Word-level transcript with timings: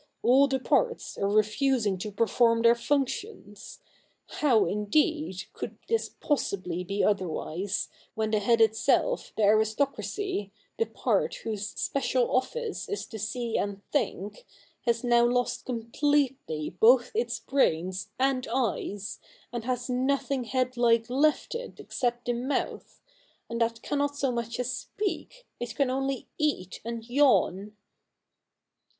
All 0.23 0.47
the 0.47 0.57
parts 0.59 1.15
are 1.19 1.29
refusing 1.29 1.95
to 1.99 2.11
perform 2.11 2.63
their 2.63 2.73
functions. 2.73 3.77
How, 4.25 4.65
indeed, 4.65 5.43
could 5.53 5.77
this 5.87 6.09
possibly 6.19 6.83
be 6.83 7.03
otherwise, 7.03 7.87
when 8.15 8.31
the 8.31 8.39
head 8.39 8.61
itself, 8.61 9.31
the 9.37 9.43
aristocracy, 9.43 10.51
the 10.79 10.87
part 10.87 11.35
whose 11.43 11.69
special 11.79 12.35
office 12.35 12.89
is 12.89 13.05
to 13.05 13.19
see 13.19 13.59
and 13.59 13.83
think, 13.91 14.47
has 14.87 15.03
now 15.03 15.23
lost 15.23 15.65
completely 15.65 16.71
both 16.71 17.11
its 17.13 17.39
brains 17.39 18.09
and 18.17 18.47
eyes, 18.51 19.19
and 19.53 19.65
has 19.65 19.87
nothing 19.87 20.45
head 20.45 20.77
like 20.77 21.11
left 21.11 21.53
it 21.53 21.79
except 21.79 22.25
the 22.25 22.33
mouth; 22.33 22.99
and 23.47 23.61
that 23.61 23.83
cannot 23.83 24.15
so 24.17 24.31
much 24.31 24.59
as 24.59 24.75
speak— 24.75 25.45
it 25.59 25.75
can 25.75 25.91
only 25.91 26.27
eat 26.39 26.81
and 26.83 27.07
yawn 27.07 27.75